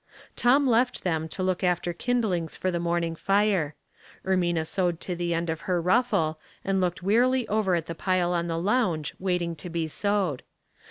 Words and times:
Tom 0.35 0.65
left 0.65 1.03
them 1.03 1.27
to 1.27 1.43
look 1.43 1.63
after 1.63 1.93
kindlings 1.93 2.57
for 2.57 2.71
the 2.71 2.79
morning 2.79 3.15
fire. 3.15 3.75
Erraina 4.25 4.65
sewed 4.65 4.99
to 5.01 5.15
the 5.15 5.31
end 5.35 5.47
of 5.47 5.61
her 5.69 5.79
ruffle, 5.79 6.39
and 6.65 6.81
looked 6.81 7.03
wearily 7.03 7.47
over 7.47 7.75
at 7.75 7.85
the 7.85 7.93
pile 7.93 8.33
on 8.33 8.47
the 8.47 8.57
lounge 8.57 9.13
waiting 9.19 9.55
to 9.57 9.69
be 9.69 9.87
sewed. 9.87 10.41